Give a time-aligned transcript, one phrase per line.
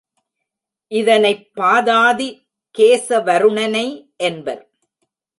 [0.91, 2.27] இதனைப் பாதாதி
[2.77, 3.85] கேசவருணனை
[4.17, 4.63] என்பர்.